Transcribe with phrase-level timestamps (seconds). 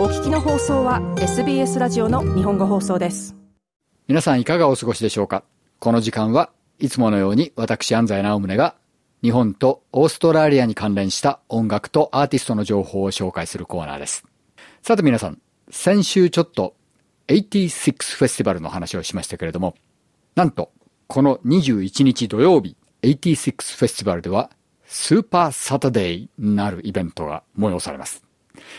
[0.00, 3.36] お聞きの放送は SBS ラジオの日本語放送です。
[4.08, 5.44] 皆さんいかがお過ごしでしょうか？
[5.78, 8.76] この時間はいつものように私安西直宗が
[9.20, 14.24] 日本とオーストラリアに関連した音楽とアーティストの情報を紹介するコーナーです。
[14.80, 15.38] さて皆さん
[15.68, 16.74] 先週ちょっと
[17.28, 19.74] 86フェスティバルの話をしましたけれども
[20.34, 20.72] なんと
[21.08, 24.48] この21日土曜日86フェスティバルでは
[24.86, 28.24] スーパーサタデーなるイベントが催されます。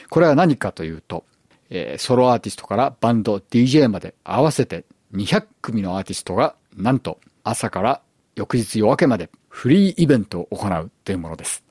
[0.10, 1.26] これは何かというと、
[1.70, 8.02] えー、ソロアーティストからバンド、DJ まで合わせて200組のアーティストがなんと朝から
[8.36, 11.64] 翌日夜明けまでフリーイベントを行うというものです。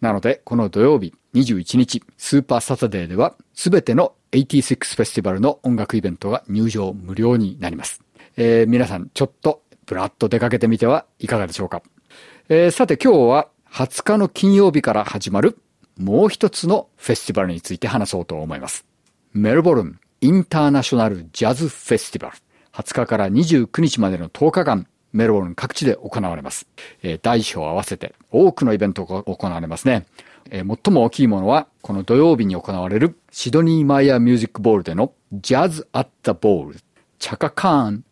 [0.00, 8.02] なので、この土曜日21日、スーパーサタデーでは、すべての86フェスティバルの音楽イベントが入場無料になります。
[8.36, 11.82] えー、皆さん、ちょっと、ぶらっと出かけてみてはいかがでしょうか。
[12.48, 15.58] えー、さて今日は20日の金曜日から始まる
[15.98, 18.84] もう一つのフェスティバルについて話そうと思います。
[19.32, 22.36] メルボルンインターナショナルジャズフェスティバル。
[22.72, 26.66] 20日から29日までの10日間、メルボルン各地で行われます。
[27.02, 30.06] えー、大小合わせて多くのイベントが行われますね。
[30.50, 36.80] えー、最も大きいものは、この土曜日に行われるシドニーマイヤーミュージックボールでのジャズ・アッタ・ボール、
[37.18, 38.04] チャカ・カーン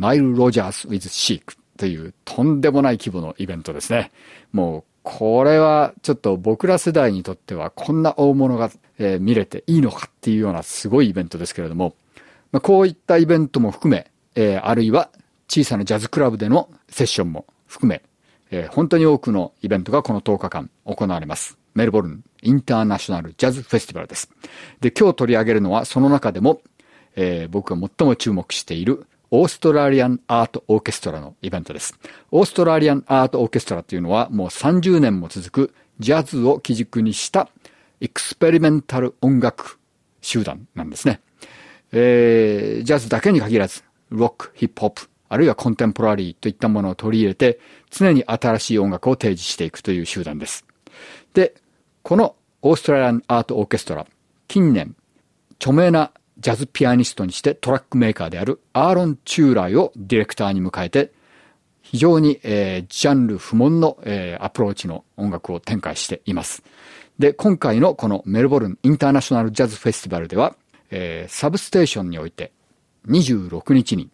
[0.00, 4.10] ナイル・ロジャース・ウィズ・シークというとんでもない規模のイベントですね。
[4.52, 11.94] もうこれはちょっと僕ら世代にとってはこんな大物が、え、見れていいのかっていうようなすごいイベントですけれども、
[12.52, 15.10] まあ、こういったイベントも含め、えー、あるいは
[15.48, 18.02] 小さなジャズクラブでのセッションも含め、
[18.50, 21.58] えー、本当に多くのイベントがこの10日間行われます。
[21.74, 24.30] メルボルンインターナショナルジャズフェスティバルです。
[24.80, 26.60] で、今日取り上げるのはその中でも、
[27.16, 31.98] えー、僕が最も注目しているオーストラリアンアートオーケストラのイベントです。
[32.32, 37.48] オーストラリアンアートオーケストラというのはもう30年も続くジャズを基軸にした
[38.02, 39.78] エクスペリメンタル音楽
[40.20, 41.22] 集団なんですね。
[41.92, 47.58] えー、ジャズだけに限らず、ロック、ヒップホップ、あるいはコンテンポラリーといったものを取り入れて、
[47.90, 50.66] 常に新しい音楽を提示していくという集団です。
[51.32, 51.54] で、
[52.02, 54.06] このオーストラリアンアートオーケストラ、
[54.46, 54.94] 近年、
[55.58, 56.12] 著名な
[56.42, 61.12] ジャズピアニストにしてトラックメーカーであるアーロン・チューライをディレクターに迎えて、
[61.82, 66.64] 非常に、えー、ジャンル不問の、えー、アプローチの音楽を展開しています。
[67.16, 70.56] で、今回のこのメルボルンインターナショナルジャズフェスティバルでは、
[70.90, 72.50] えー、サブステーションにおいて
[73.06, 74.10] 26日に、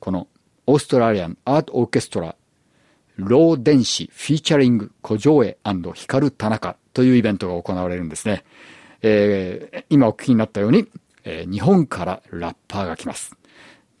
[0.00, 0.26] この
[0.66, 2.34] オーストラリアンアートオーケストラ
[3.16, 5.58] ロー電子フィーチャリング小城へ
[5.94, 8.42] 光田中というイベントが行われるんですね。
[9.02, 10.88] えー、今お聞きになったように、
[11.24, 13.36] えー、日本からラッパーが来ます。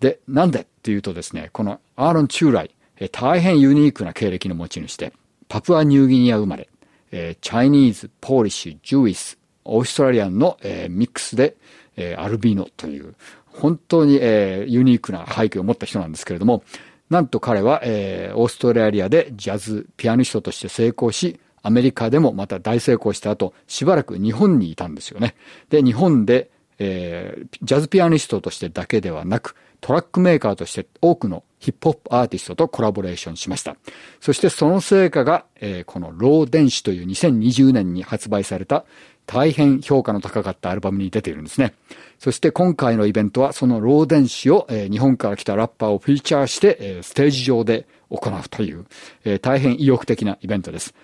[0.00, 5.12] で、なんでっていうとですね、このアーロン・チューライ、えー、大変ユニークな経歴の持ち主で、
[5.48, 6.68] パプアニューギニア生まれ、
[7.10, 11.56] えー、チャイニーズ、ポーリッシュ、ジュイス、オーストラリアンの、えー、ミックスで、
[11.96, 13.14] えー、アルビーノという、
[13.46, 16.62] 本当に、えー、ユニークな背景を持った人なんですけれども、
[17.10, 25.34] なんと彼は、えー、オーストラリアでジャズピアニストとして成功し、アメリカでもまた大成功した後、しばらく日本にいたんですよね。
[25.68, 33.76] で、日本で、えー、ジャズピアニストとしてだけではなく、トラックメーカーとして多くのヒップホップアーティストとコラボレーションしました。
[34.20, 38.84] そしてその成果が、えー、この Raw Denshi という2020年に発売された
[39.26, 41.74] 大変評価の高かったアルバムに出ているんですね。
[42.18, 48.86] そして今回のイベントはその Raw Denshi を、えー、日本から来たラッパーをフィーチャーして、えー、ステージ上で行うという、
[49.24, 50.94] えー、大変意欲的なイベントです。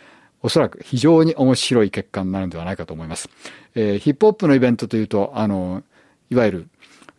[0.46, 3.28] おそらく非常に面白い結果になるんではないかと思います。
[3.74, 5.82] えー、ヒップホップのイベントというと、あの、
[6.30, 6.68] いわゆる、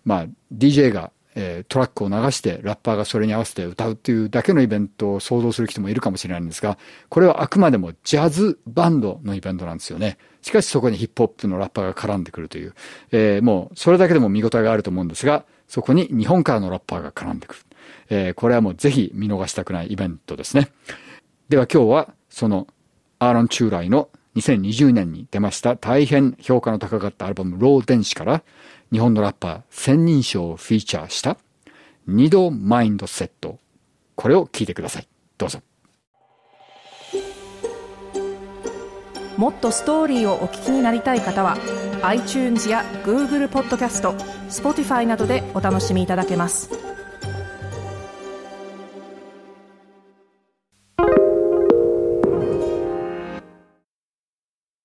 [0.06, 6.78] まあ、DJ が、えー、トラックを流してラッパーがそれに合わせて歌うっていうだけのイベントを想像する人もいるかもしれないんですが、
[7.10, 10.18] これはあくまでもジャズバンドのイベントなんですよね。
[10.42, 12.76] しかしそこにヒップホップのラッパーが絡んでくるという、
[13.12, 17.60] えー、もうそれだけでも見応えがあると思うんですが、そこに日本からのラッパーが絡んでくる。
[18.10, 20.70] えー、これはもうぜひ見逃したくないイベントですね。
[21.50, 22.68] では今日はその
[23.20, 28.44] アーロン・チューライの2020年に出ました大変評価の高かったアルバムロー電子から
[28.92, 31.38] 日本のラッパー千人称をフィーチャーした
[32.06, 33.60] 二度マインドセット。
[34.16, 35.08] これを聞いてください。
[35.38, 35.60] どうぞ。
[39.36, 41.58] もっとストーリーをお聞きになりたい方は
[42.02, 44.14] iTunes や Google ポッドキャスト
[44.50, 46.77] Spotify などでお楽しみいただけます。